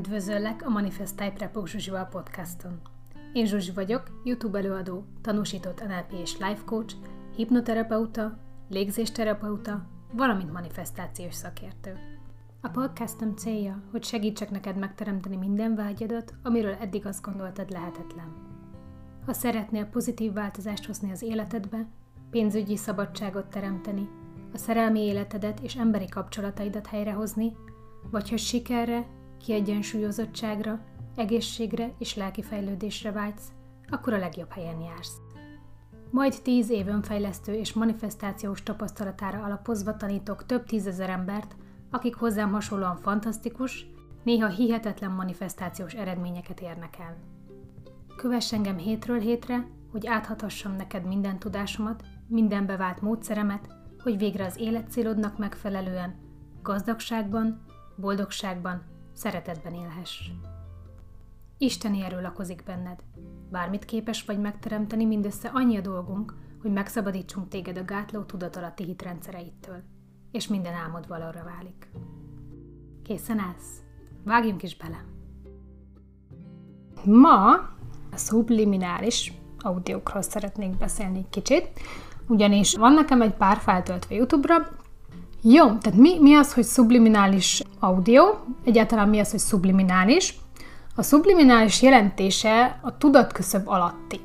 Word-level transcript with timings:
Üdvözöllek 0.00 0.66
a 0.66 0.68
Manifest 0.68 1.16
Type 1.16 1.50
Zsuzsival 1.64 2.04
podcaston. 2.04 2.80
Én 3.32 3.46
Zsuzsi 3.46 3.72
vagyok, 3.72 4.20
YouTube 4.24 4.58
előadó, 4.58 5.04
tanúsított 5.20 5.86
NLP 5.86 6.12
és 6.12 6.38
life 6.38 6.62
coach, 6.64 6.94
hipnoterapeuta, 7.36 8.38
légzésterapeuta, 8.68 9.86
valamint 10.12 10.52
manifestációs 10.52 11.34
szakértő. 11.34 11.98
A 12.60 12.68
podcastom 12.68 13.36
célja, 13.36 13.82
hogy 13.90 14.04
segítsek 14.04 14.50
neked 14.50 14.76
megteremteni 14.76 15.36
minden 15.36 15.74
vágyadat, 15.74 16.34
amiről 16.42 16.74
eddig 16.74 17.06
azt 17.06 17.22
gondoltad 17.22 17.70
lehetetlen. 17.70 18.32
Ha 19.26 19.32
szeretnél 19.32 19.84
pozitív 19.84 20.32
változást 20.32 20.86
hozni 20.86 21.10
az 21.10 21.22
életedbe, 21.22 21.86
pénzügyi 22.30 22.76
szabadságot 22.76 23.46
teremteni, 23.46 24.08
a 24.52 24.56
szerelmi 24.56 25.00
életedet 25.00 25.60
és 25.60 25.76
emberi 25.76 26.08
kapcsolataidat 26.08 26.86
helyrehozni, 26.86 27.56
vagy 28.10 28.28
hogy 28.30 28.38
sikerre, 28.38 29.06
kiegyensúlyozottságra, 29.44 30.80
egészségre 31.16 31.94
és 31.98 32.14
lelki 32.14 32.42
fejlődésre 32.42 33.12
vágysz, 33.12 33.52
akkor 33.88 34.12
a 34.12 34.18
legjobb 34.18 34.50
helyen 34.50 34.80
jársz. 34.80 35.16
Majd 36.10 36.42
tíz 36.42 36.70
év 36.70 36.86
önfejlesztő 36.88 37.52
és 37.52 37.72
manifestációs 37.72 38.62
tapasztalatára 38.62 39.42
alapozva 39.42 39.96
tanítok 39.96 40.46
több 40.46 40.64
tízezer 40.64 41.10
embert, 41.10 41.56
akik 41.90 42.14
hozzám 42.14 42.52
hasonlóan 42.52 42.96
fantasztikus, 42.96 43.86
néha 44.22 44.48
hihetetlen 44.48 45.10
manifestációs 45.10 45.92
eredményeket 45.92 46.60
érnek 46.60 46.98
el. 46.98 47.16
Kövess 48.16 48.52
engem 48.52 48.76
hétről 48.76 49.18
hétre, 49.18 49.66
hogy 49.90 50.06
áthatassam 50.06 50.76
neked 50.76 51.06
minden 51.06 51.38
tudásomat, 51.38 52.04
minden 52.26 52.66
bevált 52.66 53.00
módszeremet, 53.00 53.68
hogy 54.02 54.18
végre 54.18 54.44
az 54.44 54.58
életcélodnak 54.58 55.38
megfelelően, 55.38 56.14
gazdagságban, 56.62 57.64
boldogságban, 57.96 58.82
szeretetben 59.20 59.74
élhess. 59.74 60.30
Isteni 61.58 62.02
erő 62.02 62.20
lakozik 62.20 62.62
benned. 62.64 63.02
Bármit 63.50 63.84
képes 63.84 64.24
vagy 64.24 64.40
megteremteni, 64.40 65.04
mindössze 65.04 65.50
annyi 65.52 65.76
a 65.76 65.80
dolgunk, 65.80 66.34
hogy 66.62 66.72
megszabadítsunk 66.72 67.48
téged 67.48 67.76
a 67.76 67.84
gátló 67.84 68.22
tudatalatti 68.22 68.84
hitrendszereittől, 68.84 69.82
és 70.32 70.48
minden 70.48 70.74
álmod 70.74 71.08
valóra 71.08 71.44
válik. 71.44 71.90
Készen 73.02 73.38
állsz? 73.38 73.82
Vágjunk 74.24 74.62
is 74.62 74.76
bele! 74.76 75.04
Ma 77.04 77.52
a 78.12 78.16
subliminális 78.16 79.32
audiókról 79.58 80.22
szeretnék 80.22 80.76
beszélni 80.76 81.18
egy 81.18 81.28
kicsit, 81.28 81.68
ugyanis 82.26 82.74
van 82.74 82.92
nekem 82.92 83.22
egy 83.22 83.34
pár 83.34 83.56
feltöltve 83.56 84.14
YouTube-ra, 84.14 84.68
jó, 85.42 85.64
tehát 85.64 85.98
mi, 85.98 86.18
mi 86.20 86.34
az, 86.34 86.54
hogy 86.54 86.64
subliminális 86.64 87.62
audio? 87.78 88.24
Egyáltalán 88.64 89.08
mi 89.08 89.18
az, 89.18 89.30
hogy 89.30 89.40
subliminális? 89.40 90.38
A 90.94 91.02
subliminális 91.02 91.82
jelentése 91.82 92.78
a 92.82 92.98
tudatküszöb 92.98 93.68
alatti. 93.68 94.20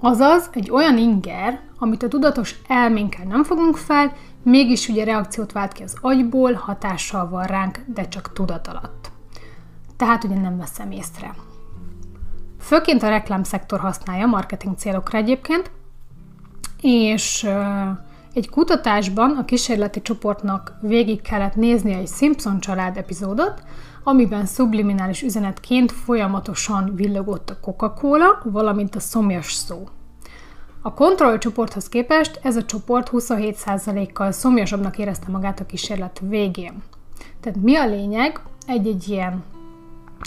Azaz 0.00 0.50
egy 0.52 0.70
olyan 0.70 0.98
inger, 0.98 1.60
amit 1.78 2.02
a 2.02 2.08
tudatos 2.08 2.54
elménkkel 2.68 3.24
nem 3.24 3.44
fogunk 3.44 3.76
fel, 3.76 4.12
mégis 4.42 4.88
ugye 4.88 5.04
reakciót 5.04 5.52
vált 5.52 5.72
ki 5.72 5.82
az 5.82 5.96
agyból, 6.00 6.52
hatással 6.52 7.28
van 7.28 7.44
ránk, 7.44 7.78
de 7.86 8.08
csak 8.08 8.32
tudat 8.32 8.68
alatt. 8.68 9.10
Tehát 9.96 10.24
ugye 10.24 10.40
nem 10.40 10.56
veszem 10.56 10.90
észre. 10.90 11.34
Főként 12.60 13.02
a 13.02 13.08
reklámszektor 13.08 13.80
használja 13.80 14.26
marketing 14.26 14.76
célokra 14.76 15.18
egyébként, 15.18 15.70
és 16.80 17.48
egy 18.38 18.48
kutatásban 18.48 19.30
a 19.30 19.44
kísérleti 19.44 20.02
csoportnak 20.02 20.72
végig 20.80 21.22
kellett 21.22 21.54
nézni 21.54 21.92
egy 21.92 22.08
Simpson 22.08 22.60
család 22.60 22.96
epizódot, 22.96 23.62
amiben 24.04 24.46
subliminális 24.46 25.22
üzenetként 25.22 25.92
folyamatosan 25.92 26.92
villogott 26.94 27.50
a 27.50 27.60
Coca-Cola, 27.60 28.40
valamint 28.44 28.94
a 28.94 29.00
szomjas 29.00 29.52
szó. 29.52 29.88
A 30.82 30.94
kontrollcsoporthoz 30.94 31.88
képest 31.88 32.40
ez 32.42 32.56
a 32.56 32.64
csoport 32.64 33.10
27%-kal 33.12 34.32
szomjasabbnak 34.32 34.98
érezte 34.98 35.30
magát 35.30 35.60
a 35.60 35.66
kísérlet 35.66 36.20
végén. 36.22 36.82
Tehát 37.40 37.58
mi 37.62 37.76
a 37.76 37.86
lényeg 37.86 38.40
egy-egy 38.66 39.08
ilyen 39.08 39.44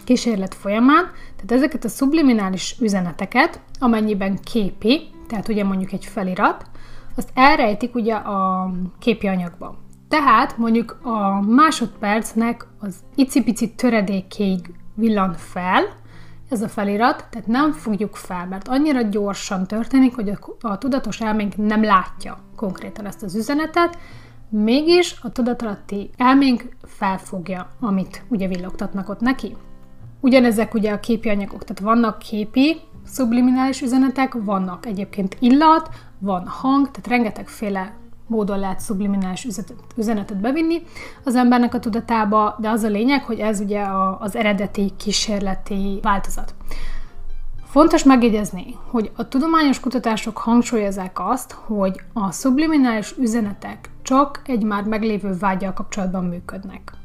kísérlet 0.06 0.54
folyamán? 0.54 1.04
Tehát 1.36 1.52
ezeket 1.52 1.84
a 1.84 1.90
subliminális 1.90 2.76
üzeneteket, 2.80 3.60
amennyiben 3.80 4.40
képi, 4.44 5.02
tehát 5.28 5.48
ugye 5.48 5.64
mondjuk 5.64 5.92
egy 5.92 6.06
felirat, 6.06 6.71
azt 7.22 7.32
elrejtik 7.34 7.96
ugye 7.96 8.14
a 8.14 8.72
képi 9.00 9.28
anyagba. 9.28 9.76
Tehát 10.08 10.58
mondjuk 10.58 11.00
a 11.04 11.42
másodpercnek 11.42 12.68
az 12.80 12.96
icipici 13.16 13.72
töredékéig 13.76 14.74
villan 14.96 15.34
fel 15.34 15.84
ez 16.50 16.62
a 16.62 16.68
felirat, 16.68 17.26
tehát 17.30 17.48
nem 17.48 17.72
fogjuk 17.72 18.16
fel, 18.16 18.48
mert 18.48 18.68
annyira 18.68 19.02
gyorsan 19.02 19.68
történik, 19.68 20.16
hogy 20.16 20.32
a 20.62 20.78
tudatos 20.78 21.22
elménk 21.22 21.58
nem 21.58 21.84
látja 21.84 22.38
konkrétan 22.56 23.06
ezt 23.06 23.24
az 23.24 23.36
üzenetet, 23.36 23.98
mégis 24.50 25.20
a 25.22 25.32
tudatalatti 25.32 26.10
elménk 26.18 26.76
felfogja, 26.84 27.68
amit 27.80 28.24
ugye 28.28 28.48
villogtatnak 28.48 29.10
ott 29.10 29.20
neki. 29.20 29.56
Ugyanezek 30.20 30.74
ugye 30.74 30.92
a 30.92 31.00
képi 31.00 31.30
anyagok, 31.30 31.64
tehát 31.64 31.80
vannak 31.94 32.20
képi 32.20 32.78
subliminális 33.12 33.82
üzenetek, 33.82 34.34
vannak 34.44 34.86
egyébként 34.86 35.38
illat, 35.40 35.90
van 36.20 36.48
hang, 36.48 36.92
tehát 36.92 37.08
rengetegféle 37.08 37.94
módon 38.28 38.60
lehet 38.60 38.82
subliminális 38.82 39.48
üzenetet 39.96 40.38
bevinni 40.38 40.82
az 41.24 41.36
embernek 41.36 41.74
a 41.74 41.80
tudatába, 41.80 42.56
de 42.60 42.70
az 42.70 42.84
a 42.84 42.88
lényeg, 42.88 43.24
hogy 43.24 43.40
ez 43.40 43.60
ugye 43.60 43.86
az 44.20 44.36
eredeti 44.36 44.92
kísérleti 44.98 46.00
változat. 46.02 46.54
Fontos 47.64 48.04
megjegyezni, 48.04 48.78
hogy 48.90 49.12
a 49.16 49.28
tudományos 49.28 49.80
kutatások 49.80 50.38
hangsúlyozzák 50.38 51.20
azt, 51.20 51.52
hogy 51.52 52.02
a 52.14 52.32
subliminális 52.32 53.16
üzenetek 53.18 53.90
csak 54.02 54.42
egy 54.46 54.64
már 54.64 54.84
meglévő 54.84 55.38
vágyal 55.40 55.74
kapcsolatban 55.74 56.24
működnek. 56.24 57.01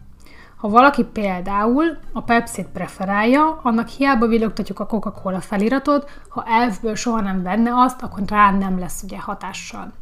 Ha 0.57 0.69
valaki 0.69 1.05
például 1.05 1.99
a 2.13 2.21
Pepsi-t 2.21 2.69
preferálja, 2.73 3.61
annak 3.63 3.89
hiába 3.89 4.27
villogtatjuk 4.27 4.81
a 4.81 4.87
Coca-Cola 4.87 5.41
feliratot, 5.41 6.11
ha 6.29 6.45
elfből 6.47 6.95
soha 6.95 7.21
nem 7.21 7.43
venne 7.43 7.71
azt, 7.75 8.03
akkor 8.03 8.23
rá 8.27 8.51
nem 8.51 8.79
lesz 8.79 9.03
ugye 9.03 9.19
hatással. 9.19 9.93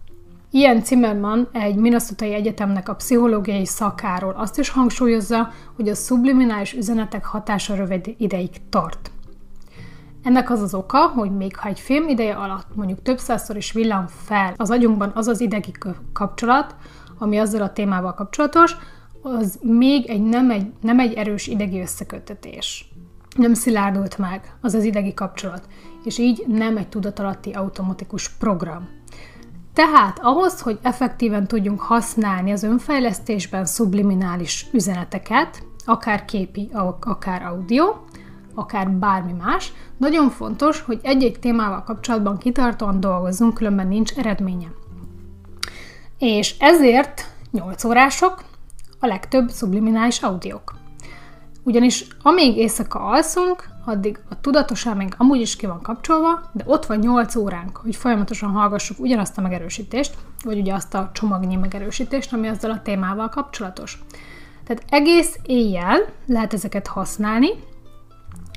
Ilyen 0.50 0.84
Zimmermann 0.84 1.42
egy 1.52 1.76
Minnesota 1.76 2.24
Egyetemnek 2.24 2.88
a 2.88 2.94
pszichológiai 2.94 3.66
szakáról 3.66 4.34
azt 4.36 4.58
is 4.58 4.68
hangsúlyozza, 4.68 5.50
hogy 5.76 5.88
a 5.88 5.94
subliminális 5.94 6.72
üzenetek 6.72 7.24
hatása 7.24 7.74
rövid 7.74 8.14
ideig 8.18 8.50
tart. 8.68 9.10
Ennek 10.22 10.50
az 10.50 10.60
az 10.60 10.74
oka, 10.74 11.06
hogy 11.06 11.36
még 11.36 11.56
ha 11.56 11.68
egy 11.68 11.80
film 11.80 12.08
ideje 12.08 12.34
alatt 12.34 12.66
mondjuk 12.74 13.02
több 13.02 13.18
százszor 13.18 13.56
is 13.56 13.72
villan 13.72 14.06
fel 14.06 14.54
az 14.56 14.70
agyunkban 14.70 15.12
az 15.14 15.26
az 15.26 15.40
idegi 15.40 15.72
kapcsolat, 16.12 16.74
ami 17.18 17.38
azzal 17.38 17.62
a 17.62 17.72
témával 17.72 18.14
kapcsolatos, 18.14 18.76
az 19.26 19.58
még 19.62 20.10
egy 20.10 20.22
nem, 20.22 20.50
egy 20.50 20.66
nem 20.80 20.98
egy 20.98 21.12
erős 21.12 21.46
idegi 21.46 21.80
összekötetés. 21.80 22.88
Nem 23.36 23.54
szilárdult 23.54 24.18
meg 24.18 24.56
az 24.60 24.74
az 24.74 24.84
idegi 24.84 25.14
kapcsolat, 25.14 25.68
és 26.04 26.18
így 26.18 26.44
nem 26.48 26.76
egy 26.76 26.88
tudatalatti 26.88 27.50
automatikus 27.50 28.28
program. 28.28 28.88
Tehát 29.72 30.18
ahhoz, 30.22 30.60
hogy 30.60 30.78
effektíven 30.82 31.46
tudjunk 31.46 31.80
használni 31.80 32.52
az 32.52 32.62
önfejlesztésben 32.62 33.66
subliminális 33.66 34.66
üzeneteket, 34.72 35.62
akár 35.84 36.24
képi, 36.24 36.70
akár 37.00 37.42
audio, 37.42 37.94
akár 38.54 38.90
bármi 38.90 39.32
más, 39.32 39.72
nagyon 39.96 40.30
fontos, 40.30 40.80
hogy 40.80 41.00
egy-egy 41.02 41.38
témával 41.40 41.82
kapcsolatban 41.82 42.38
kitartóan 42.38 43.00
dolgozzunk, 43.00 43.54
különben 43.54 43.88
nincs 43.88 44.12
eredménye. 44.16 44.72
És 46.18 46.56
ezért 46.58 47.26
8 47.50 47.84
órások, 47.84 48.44
a 49.04 49.06
legtöbb 49.06 49.50
subliminális 49.50 50.22
audiók. 50.22 50.74
Ugyanis 51.62 52.06
amíg 52.22 52.56
éjszaka 52.56 52.98
alszunk, 52.98 53.68
addig 53.84 54.18
a 54.30 54.40
tudatos 54.40 54.86
elménk 54.86 55.14
amúgy 55.18 55.40
is 55.40 55.56
ki 55.56 55.66
van 55.66 55.82
kapcsolva, 55.82 56.50
de 56.52 56.64
ott 56.66 56.86
van 56.86 56.98
8 56.98 57.36
óránk, 57.36 57.76
hogy 57.76 57.96
folyamatosan 57.96 58.50
hallgassuk 58.50 58.98
ugyanazt 58.98 59.38
a 59.38 59.40
megerősítést, 59.40 60.14
vagy 60.44 60.58
ugye 60.58 60.74
azt 60.74 60.94
a 60.94 61.10
csomagnyi 61.12 61.56
megerősítést, 61.56 62.32
ami 62.32 62.48
azzal 62.48 62.70
a 62.70 62.82
témával 62.82 63.28
kapcsolatos. 63.28 63.98
Tehát 64.64 64.84
egész 64.88 65.38
éjjel 65.42 65.98
lehet 66.26 66.52
ezeket 66.52 66.86
használni, 66.86 67.48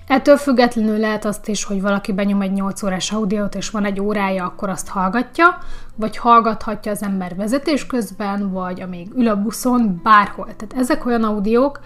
Ettől 0.08 0.38
függetlenül 0.38 0.98
lehet 0.98 1.26
azt 1.26 1.48
is, 1.48 1.64
hogy 1.64 1.82
valaki 1.82 2.14
benyom 2.14 2.42
egy 2.42 2.52
8 2.52 2.84
órás 2.84 3.12
audiót, 3.12 3.56
és 3.56 3.70
van 3.70 3.86
egy 3.86 4.00
órája, 4.00 4.46
akkor 4.46 4.70
azt 4.70 4.88
hallgatja, 4.88 5.58
vagy 5.96 6.18
hallgathatja 6.18 6.92
az 6.92 7.04
ember 7.04 7.36
vezetés 7.36 7.88
közben, 7.88 8.52
vagy 8.52 8.82
amíg 8.82 9.12
ül 9.16 9.28
a 9.28 9.42
buszon, 9.42 10.00
bárhol. 10.04 10.46
Tehát 10.46 10.74
ezek 10.78 11.06
olyan 11.06 11.24
audiók, 11.24 11.80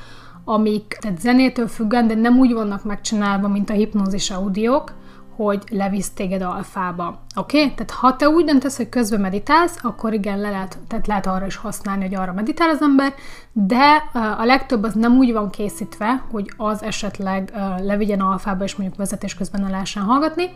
amik 0.46 0.98
tehát 1.02 1.20
zenétől 1.20 1.68
függen, 1.68 2.08
de 2.08 2.16
nem 2.16 2.40
úgy 2.40 2.54
vannak 2.54 2.84
megcsinálva, 2.84 3.48
mint 3.48 3.70
a 3.70 3.74
hipnózis 3.74 4.32
audiók, 4.32 4.94
hogy 5.36 5.64
levisz 5.70 6.10
téged 6.10 6.42
alfába. 6.42 7.22
Oké? 7.36 7.62
Okay? 7.62 7.74
Tehát 7.74 7.92
ha 7.92 8.16
te 8.16 8.30
úgy 8.30 8.46
döntesz, 8.46 8.78
hogy 8.78 8.90
közben 8.90 9.22
meditálsz, 9.22 9.78
akkor 9.82 10.14
igen, 10.14 10.40
le 10.40 10.50
lehet, 10.50 10.78
tehát 10.88 11.08
lehet 11.08 11.28
arra 11.28 11.46
is 11.46 11.56
használni, 11.56 12.04
hogy 12.04 12.16
arra 12.16 12.34
meditál 12.34 12.70
az 12.70 12.82
ember, 12.82 13.14
de 13.52 14.04
a 14.38 14.44
legtöbb 14.44 14.84
az 14.84 14.94
nem 14.94 15.18
úgy 15.18 15.34
van 15.34 15.50
készítve, 15.50 16.24
hogy 16.32 16.54
az 16.58 16.84
esetleg 16.84 17.54
levigyen 17.80 18.20
alfába, 18.20 18.64
és 18.64 18.76
mondjuk 18.76 18.98
vezetés 19.00 19.36
közben 19.36 19.62
ne 19.62 19.70
lehessen 19.70 20.04
hallgatni, 20.04 20.50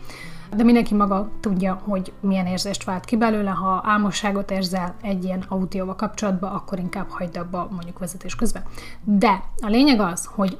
de 0.56 0.62
mindenki 0.62 0.94
maga 0.94 1.30
tudja, 1.40 1.80
hogy 1.84 2.12
milyen 2.20 2.46
érzést 2.46 2.84
vált 2.84 3.04
ki 3.04 3.16
belőle, 3.16 3.50
ha 3.50 3.82
álmosságot 3.84 4.50
érzel 4.50 4.94
egy 5.02 5.24
ilyen 5.24 5.44
audióval 5.48 5.96
kapcsolatban, 5.96 6.52
akkor 6.52 6.78
inkább 6.78 7.08
hagyd 7.10 7.36
abba 7.36 7.68
mondjuk 7.70 7.98
vezetés 7.98 8.34
közben. 8.34 8.62
De 9.04 9.42
a 9.62 9.68
lényeg 9.68 10.00
az, 10.00 10.28
hogy 10.34 10.58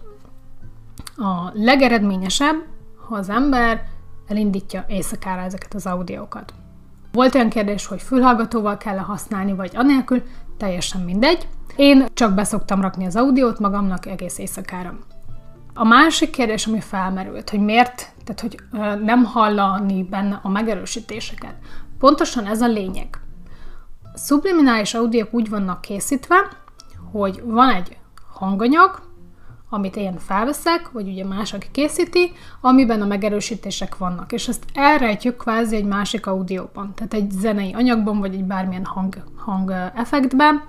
a 1.16 1.50
legeredményesebb, 1.52 2.56
ha 3.08 3.14
az 3.14 3.28
ember 3.28 3.84
elindítja 4.26 4.84
éjszakára 4.88 5.42
ezeket 5.42 5.74
az 5.74 5.86
audiókat. 5.86 6.54
Volt 7.12 7.34
olyan 7.34 7.48
kérdés, 7.48 7.86
hogy 7.86 8.02
fülhallgatóval 8.02 8.76
kell 8.76 8.96
használni, 8.96 9.52
vagy 9.52 9.70
anélkül, 9.74 10.22
teljesen 10.56 11.00
mindegy. 11.00 11.48
Én 11.76 12.06
csak 12.14 12.34
beszoktam 12.34 12.80
rakni 12.80 13.06
az 13.06 13.16
audiót 13.16 13.58
magamnak 13.58 14.06
egész 14.06 14.38
éjszakára. 14.38 14.98
A 15.74 15.84
másik 15.84 16.30
kérdés, 16.30 16.66
ami 16.66 16.80
felmerült, 16.80 17.50
hogy 17.50 17.60
miért, 17.60 18.12
tehát 18.24 18.40
hogy 18.40 18.58
nem 19.04 19.24
hallani 19.24 20.02
benne 20.02 20.40
a 20.42 20.48
megerősítéseket. 20.48 21.54
Pontosan 21.98 22.46
ez 22.46 22.60
a 22.60 22.66
lényeg. 22.66 23.20
Subliminális 24.16 24.94
audiók 24.94 25.34
úgy 25.34 25.48
vannak 25.48 25.80
készítve, 25.80 26.36
hogy 27.12 27.42
van 27.44 27.68
egy 27.68 27.96
hanganyag, 28.32 29.02
amit 29.70 29.96
én 29.96 30.18
felveszek, 30.18 30.90
vagy 30.92 31.08
ugye 31.08 31.24
más, 31.24 31.52
aki 31.52 31.66
készíti, 31.70 32.32
amiben 32.60 33.02
a 33.02 33.06
megerősítések 33.06 33.96
vannak. 33.96 34.32
És 34.32 34.48
ezt 34.48 34.64
elrejtjük 34.74 35.36
kvázi 35.36 35.76
egy 35.76 35.84
másik 35.84 36.26
audióban, 36.26 36.94
tehát 36.94 37.14
egy 37.14 37.30
zenei 37.30 37.72
anyagban, 37.72 38.18
vagy 38.18 38.34
egy 38.34 38.44
bármilyen 38.44 38.84
hang, 38.84 39.16
hang 39.36 39.72
effektben, 39.94 40.62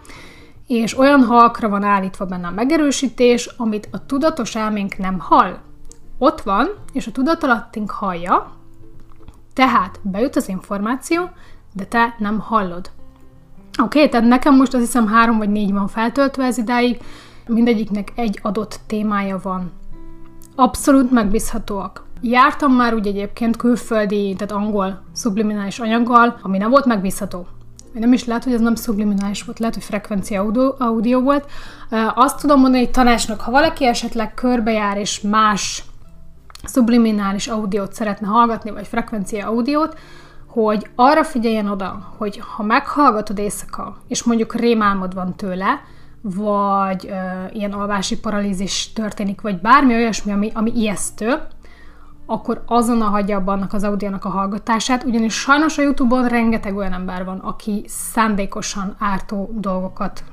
és 0.68 0.98
olyan 0.98 1.24
halkra 1.24 1.70
van 1.70 1.84
állítva 1.84 2.26
benne 2.26 2.48
a 2.48 2.52
megerősítés, 2.52 3.46
amit 3.58 3.90
a 3.92 4.06
tudatos 4.06 4.56
elménk 4.56 4.98
nem 4.98 5.20
hall. 5.20 5.58
Ott 6.18 6.42
van, 6.42 6.68
és 6.94 7.08
a 7.08 7.12
tudatalattunk 7.12 7.92
hallja, 7.92 8.56
tehát 9.54 10.00
bejut 10.02 10.36
az 10.36 10.50
információ, 10.50 11.30
de 11.74 11.86
te 11.86 12.16
nem 12.18 12.40
hallod. 12.40 12.92
Oké, 13.80 13.98
okay, 14.00 14.10
tehát 14.10 14.28
nekem 14.28 14.56
most 14.56 14.74
azt 14.74 14.84
hiszem 14.84 15.08
három 15.08 15.38
vagy 15.38 15.50
négy 15.50 15.74
van 15.74 15.88
feltöltve 15.88 16.46
ez 16.46 16.58
idáig, 16.58 17.02
mindegyiknek 17.48 18.12
egy 18.16 18.40
adott 18.42 18.80
témája 18.88 19.40
van. 19.44 19.72
Abszolút 20.56 21.12
megbízhatóak. 21.12 22.06
Jártam 22.22 22.74
már 22.74 22.94
úgy 22.94 23.08
egyébként 23.08 23.58
külföldi, 23.58 24.36
tehát 24.38 24.64
angol 24.64 25.02
subliminális 25.16 25.80
anyaggal, 25.80 26.40
ami 26.42 26.58
nem 26.58 26.70
volt 26.70 26.86
megbízható. 26.86 27.48
Nem 27.94 28.14
is 28.14 28.26
lehet, 28.26 28.44
hogy 28.44 28.54
ez 28.54 28.62
nem 28.62 28.76
subliminális 28.76 29.44
volt, 29.44 29.60
lehet, 29.60 29.74
hogy 29.74 29.84
frekvencia 29.84 30.42
audio, 30.42 30.74
audio 30.78 31.22
volt. 31.22 31.50
Azt 32.16 32.40
tudom 32.40 32.60
mondani, 32.60 32.84
hogy 32.84 32.92
tanácsnak, 32.92 33.42
ha 33.42 33.52
valaki 33.52 33.86
esetleg 33.86 34.34
körbejár 34.34 34.98
és 34.98 35.22
más 35.22 35.84
subliminális 36.64 37.48
audiót 37.48 37.94
szeretne 37.94 38.28
hallgatni, 38.28 38.72
vagy 38.72 38.88
frekvencia 38.88 39.48
audiót, 39.48 39.98
hogy 40.46 40.90
arra 40.96 41.24
figyeljen 41.24 41.68
oda, 41.68 42.14
hogy 42.18 42.42
ha 42.56 42.64
meghallgatod 42.64 43.38
éjszaka, 43.38 43.98
és 44.08 44.24
mondjuk 44.24 44.56
rémálmod 44.56 45.14
van 45.14 45.36
tőle, 45.36 45.82
vagy 46.22 47.06
uh, 47.06 47.56
ilyen 47.56 47.72
alvási 47.72 48.20
paralízis 48.20 48.94
történik, 48.94 49.42
vagy 49.42 49.62
bármi 49.62 49.94
olyasmi, 49.94 50.32
ami, 50.32 50.52
ami 50.54 50.72
ijesztő, 50.76 51.42
akkor 52.26 52.64
azonnal 52.66 53.10
hagyja 53.10 53.38
abba 53.38 53.52
annak 53.52 53.74
az 53.74 53.84
audiónak 53.84 54.26
a 54.26 54.30
hallgatását, 54.30 55.04
ugyanis 55.04 55.34
sajnos 55.34 55.78
a 55.78 55.82
Youtube-on 55.82 56.28
rengeteg 56.28 56.76
olyan 56.76 56.94
ember 56.94 57.26
van, 57.26 57.38
aki 57.38 57.84
szándékosan 57.88 58.96
ártó 59.00 59.50
dolgokat 59.54 60.24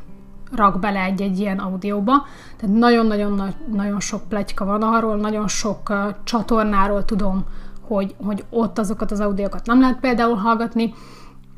rak 0.53 0.79
bele 0.79 1.01
egy-egy 1.01 1.39
ilyen 1.39 1.59
audióba. 1.59 2.27
Tehát 2.57 2.77
nagyon-nagyon 2.77 3.55
nagyon 3.73 4.01
sok 4.01 4.29
pletyka 4.29 4.65
van 4.65 4.83
arról, 4.83 5.17
nagyon 5.17 5.49
sok 5.49 5.89
uh, 5.89 5.97
csatornáról 6.25 7.05
tudom, 7.05 7.45
hogy, 7.81 8.15
hogy 8.25 8.45
ott 8.51 8.79
azokat 8.79 9.11
az 9.11 9.21
audiókat 9.21 9.67
nem 9.67 9.81
lehet 9.81 10.01
például 10.01 10.37
hallgatni, 10.37 10.95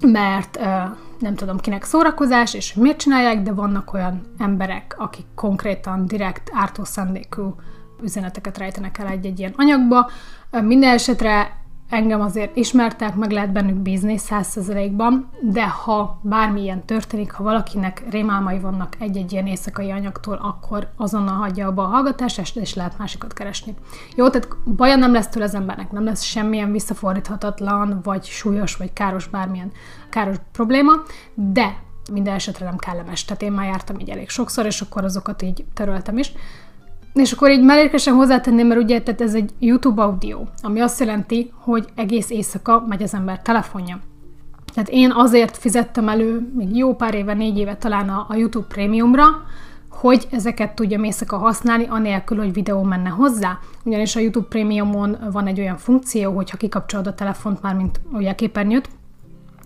mert 0.00 0.56
uh, 0.56 0.64
nem 1.21 1.35
tudom 1.35 1.59
kinek 1.59 1.85
szórakozás, 1.85 2.55
és 2.55 2.75
miért 2.75 2.99
csinálják, 2.99 3.43
de 3.43 3.53
vannak 3.53 3.93
olyan 3.93 4.35
emberek, 4.39 4.95
akik 4.99 5.27
konkrétan 5.35 6.07
direkt 6.07 6.51
ártó 6.53 6.85
szándékú 6.85 7.55
üzeneteket 8.03 8.59
rejtenek 8.59 8.99
el 8.99 9.07
egy-egy 9.07 9.39
ilyen 9.39 9.55
anyagba. 9.57 10.11
Minden 10.51 10.95
esetre 10.95 11.65
engem 11.88 12.21
azért 12.21 12.56
ismertek, 12.56 13.15
meg 13.15 13.31
lehet 13.31 13.53
bennük 13.53 13.77
bízni 13.77 14.17
százszerzelékban, 14.17 15.31
de 15.41 15.69
ha 15.69 16.21
bármilyen 16.23 16.85
történik, 16.85 17.33
ha 17.33 17.43
valakinek 17.43 18.05
rémálmai 18.11 18.59
vannak 18.59 18.97
egy-egy 18.99 19.33
ilyen 19.33 19.47
éjszakai 19.47 19.91
anyagtól, 19.91 20.38
akkor 20.43 20.88
azonnal 20.97 21.35
hagyja 21.35 21.67
abba 21.67 21.83
a 21.83 21.87
hallgatást, 21.87 22.56
és 22.56 22.75
lehet 22.75 22.99
másikat 22.99 23.33
keresni. 23.33 23.75
Jó, 24.15 24.29
tehát 24.29 24.49
baja 24.77 24.97
nem 24.97 25.12
lesz 25.12 25.29
tőle 25.29 25.44
az 25.44 25.55
embernek, 25.55 25.91
nem 25.91 26.05
lesz 26.05 26.23
semmilyen 26.23 26.73
visszafordíthatatlan, 26.73 28.00
vagy 28.03 28.25
súlyos, 28.25 28.77
vagy 28.77 28.93
káros 28.93 29.29
bármilyen 29.29 29.73
káros 30.11 30.37
probléma, 30.53 30.93
de 31.35 31.85
minden 32.12 32.35
esetre 32.35 32.65
nem 32.65 32.77
kellemes. 32.77 33.25
Tehát 33.25 33.43
én 33.43 33.53
már 33.53 33.67
jártam 33.67 33.99
így 33.99 34.11
elég 34.11 34.29
sokszor, 34.29 34.67
és 34.67 34.81
akkor 34.81 35.05
azokat 35.05 35.43
így 35.43 35.65
töröltem 35.75 36.19
is. 36.19 36.33
És 37.17 37.33
akkor 37.33 37.51
így 37.51 37.63
mellékesen 37.63 38.15
hozzátenném, 38.15 38.67
mert 38.67 38.81
ugye 38.81 39.03
tehát 39.03 39.21
ez 39.21 39.35
egy 39.35 39.51
YouTube 39.59 40.03
audio, 40.03 40.45
ami 40.63 40.81
azt 40.81 41.01
jelenti, 41.01 41.53
hogy 41.55 41.89
egész 41.95 42.31
éjszaka 42.31 42.85
megy 42.89 43.03
az 43.03 43.15
ember 43.15 43.43
telefonja. 43.43 43.99
Tehát 44.75 44.89
én 44.91 45.13
azért 45.13 45.57
fizettem 45.57 46.09
elő 46.09 46.53
még 46.57 46.77
jó 46.77 46.95
pár 46.95 47.15
éve, 47.15 47.35
négy 47.35 47.59
éve 47.59 47.77
talán 47.77 48.09
a, 48.09 48.27
a 48.29 48.35
YouTube 48.35 48.67
Premiumra, 48.67 49.25
hogy 49.91 50.27
ezeket 50.31 50.75
tudjam 50.75 51.05
éjszaka 51.05 51.37
használni, 51.37 51.87
anélkül, 51.89 52.39
hogy 52.39 52.53
videó 52.53 52.83
menne 52.83 53.09
hozzá. 53.09 53.59
Ugyanis 53.85 54.17
a 54.17 54.21
YouTube 54.21 54.49
Premiumon 54.49 55.17
van 55.33 55.47
egy 55.47 55.61
olyan 55.61 55.77
funkció, 55.77 56.33
hogy 56.33 56.51
ha 56.51 56.57
kikapcsolod 56.57 57.07
a 57.07 57.15
telefont 57.15 57.62
már, 57.62 57.75
mint 57.75 58.01
ugye 58.12 58.31
a 58.31 58.35
képernyőt, 58.35 58.89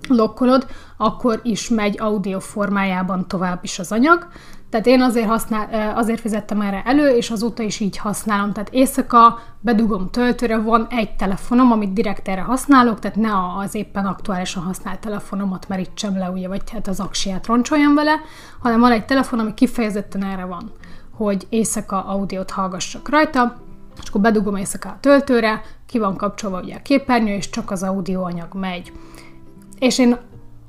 lokkolod, 0.08 0.66
akkor 0.96 1.40
is 1.42 1.68
megy 1.68 1.98
audio 2.00 2.40
formájában 2.40 3.28
tovább 3.28 3.58
is 3.62 3.78
az 3.78 3.92
anyag, 3.92 4.28
tehát 4.70 4.86
én 4.86 5.00
azért, 5.00 5.26
használ, 5.26 5.94
azért 5.96 6.20
fizettem 6.20 6.60
erre 6.60 6.82
elő, 6.84 7.08
és 7.08 7.30
azóta 7.30 7.62
is 7.62 7.80
így 7.80 7.96
használom. 7.96 8.52
Tehát 8.52 8.68
éjszaka 8.72 9.38
bedugom 9.60 10.10
töltőre, 10.10 10.58
van 10.58 10.86
egy 10.90 11.16
telefonom, 11.16 11.72
amit 11.72 11.92
direkt 11.92 12.28
erre 12.28 12.40
használok, 12.40 12.98
tehát 12.98 13.16
ne 13.16 13.58
az 13.58 13.74
éppen 13.74 14.06
aktuálisan 14.06 14.62
használt 14.62 15.00
telefonomat 15.00 15.68
merítsem 15.68 16.18
le, 16.18 16.30
ugye, 16.30 16.48
vagy 16.48 16.70
hát 16.70 16.88
az 16.88 17.00
aksiát 17.00 17.46
roncsoljam 17.46 17.94
vele, 17.94 18.20
hanem 18.58 18.80
van 18.80 18.92
egy 18.92 19.04
telefon, 19.04 19.38
ami 19.38 19.54
kifejezetten 19.54 20.24
erre 20.24 20.44
van, 20.44 20.72
hogy 21.14 21.46
éjszaka 21.48 22.04
audiót 22.04 22.50
hallgassak 22.50 23.08
rajta, 23.08 23.56
és 24.02 24.08
akkor 24.08 24.20
bedugom 24.20 24.56
éjszaka 24.56 24.88
a 24.88 24.98
töltőre, 25.00 25.62
ki 25.86 25.98
van 25.98 26.16
kapcsolva 26.16 26.60
ugye 26.60 26.74
a 26.74 26.82
képernyő, 26.82 27.34
és 27.34 27.50
csak 27.50 27.70
az 27.70 27.82
audio 27.82 28.22
anyag 28.22 28.54
megy. 28.54 28.92
És 29.78 29.98
én 29.98 30.16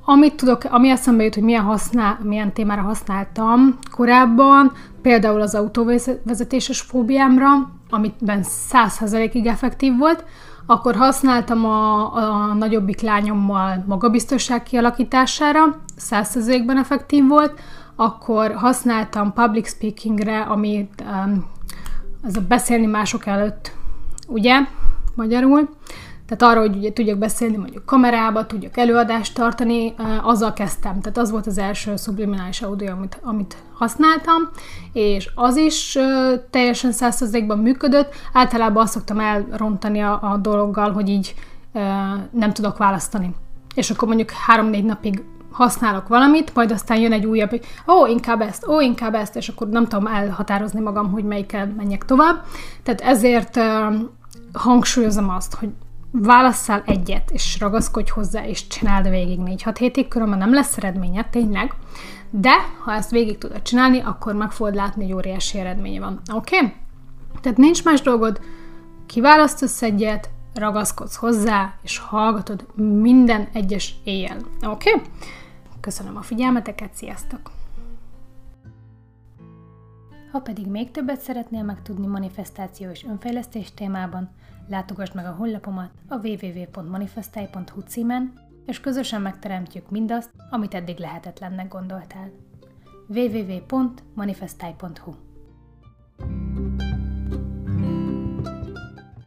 amit 0.05 0.35
tudok, 0.35 0.63
ami 0.63 0.89
eszembe 0.89 1.23
jut, 1.23 1.33
hogy 1.33 1.43
milyen, 1.43 1.63
használ, 1.63 2.19
milyen 2.23 2.53
témára 2.53 2.81
használtam 2.81 3.77
korábban, 3.91 4.71
például 5.01 5.41
az 5.41 5.55
autóvezetéses 5.55 6.81
fóbiámra, 6.81 7.71
amiben 7.89 8.43
100%-ig 8.71 9.45
effektív 9.45 9.97
volt, 9.97 10.23
akkor 10.65 10.95
használtam 10.95 11.65
a, 11.65 12.13
a 12.15 12.53
nagyobbik 12.53 13.01
lányommal 13.01 13.83
magabiztosság 13.87 14.63
kialakítására, 14.63 15.61
100%-ban 15.99 16.77
effektív 16.77 17.27
volt, 17.27 17.59
akkor 17.95 18.53
használtam 18.53 19.33
public 19.33 19.69
speakingre, 19.69 20.41
ami 20.41 20.89
um, 21.01 21.45
az 22.23 22.37
a 22.37 22.41
beszélni 22.47 22.85
mások 22.85 23.25
előtt, 23.25 23.71
ugye, 24.27 24.59
magyarul, 25.15 25.69
tehát 26.31 26.55
arra, 26.55 26.67
hogy 26.67 26.75
ugye 26.75 26.93
tudjak 26.93 27.17
beszélni 27.17 27.57
mondjuk 27.57 27.85
kamerába, 27.85 28.45
tudjak 28.45 28.77
előadást 28.77 29.35
tartani, 29.35 29.93
azzal 30.21 30.53
kezdtem. 30.53 31.01
Tehát 31.01 31.17
az 31.17 31.31
volt 31.31 31.47
az 31.47 31.57
első 31.57 31.95
subliminális 31.95 32.61
audio, 32.61 32.91
amit, 32.91 33.19
amit 33.23 33.55
használtam, 33.73 34.49
és 34.93 35.29
az 35.35 35.55
is 35.55 35.97
teljesen 36.49 36.91
százszerzékben 36.91 37.57
működött. 37.57 38.13
Általában 38.33 38.83
azt 38.83 38.93
szoktam 38.93 39.19
elrontani 39.19 39.99
a, 39.99 40.19
a 40.21 40.37
dologgal, 40.37 40.91
hogy 40.91 41.09
így 41.09 41.33
nem 42.31 42.53
tudok 42.53 42.77
választani. 42.77 43.35
És 43.75 43.89
akkor 43.89 44.07
mondjuk 44.07 44.29
három-négy 44.31 44.85
napig 44.85 45.23
használok 45.51 46.07
valamit, 46.07 46.55
majd 46.55 46.71
aztán 46.71 46.99
jön 46.99 47.11
egy 47.11 47.25
újabb, 47.25 47.49
hogy 47.49 47.65
ó, 47.87 48.05
inkább 48.05 48.41
ezt, 48.41 48.67
ó, 48.67 48.81
inkább 48.81 49.13
ezt, 49.13 49.35
és 49.35 49.47
akkor 49.47 49.69
nem 49.69 49.87
tudom 49.87 50.07
elhatározni 50.07 50.79
magam, 50.79 51.11
hogy 51.11 51.23
melyikkel 51.23 51.73
menjek 51.77 52.05
tovább. 52.05 52.43
Tehát 52.83 53.01
ezért 53.01 53.59
hangsúlyozom 54.53 55.29
azt, 55.29 55.55
hogy 55.55 55.69
válasszál 56.11 56.83
egyet, 56.85 57.31
és 57.31 57.59
ragaszkodj 57.59 58.09
hozzá, 58.09 58.45
és 58.45 58.67
csináld 58.67 59.09
végig 59.09 59.39
4-6 59.41 59.75
hétig, 59.79 60.07
különben 60.07 60.37
nem 60.37 60.53
lesz 60.53 60.77
eredménye, 60.77 61.23
tényleg, 61.29 61.73
de 62.29 62.53
ha 62.83 62.93
ezt 62.93 63.11
végig 63.11 63.37
tudod 63.37 63.61
csinálni, 63.61 63.99
akkor 63.99 64.33
meg 64.33 64.51
fogod 64.51 64.75
látni, 64.75 65.03
hogy 65.03 65.13
óriási 65.13 65.59
eredménye 65.59 65.99
van. 65.99 66.21
Oké? 66.33 66.55
Okay? 66.55 66.73
Tehát 67.41 67.57
nincs 67.57 67.83
más 67.83 68.01
dolgod, 68.01 68.39
kiválasztasz 69.05 69.81
egyet, 69.81 70.29
ragaszkodsz 70.53 71.15
hozzá, 71.15 71.73
és 71.81 71.97
hallgatod 71.97 72.65
minden 72.75 73.47
egyes 73.53 73.95
éjjel. 74.03 74.37
Oké? 74.61 74.91
Okay? 74.91 75.01
Köszönöm 75.79 76.17
a 76.17 76.21
figyelmeteket, 76.21 76.93
sziasztok! 76.93 77.51
Ha 80.31 80.39
pedig 80.39 80.67
még 80.67 80.91
többet 80.91 81.19
szeretnél 81.19 81.63
megtudni 81.63 82.07
manifestáció 82.07 82.89
és 82.89 83.03
önfejlesztés 83.03 83.73
témában, 83.73 84.29
látogass 84.67 85.11
meg 85.11 85.25
a 85.25 85.31
honlapomat 85.31 85.91
a 86.07 86.27
www.manifestai.hu 86.27 87.81
címen, 87.81 88.33
és 88.65 88.79
közösen 88.79 89.21
megteremtjük 89.21 89.89
mindazt, 89.89 90.29
amit 90.49 90.73
eddig 90.73 90.97
lehetetlennek 90.97 91.67
gondoltál. 91.67 92.31
www.manifestai.hu 93.07 95.30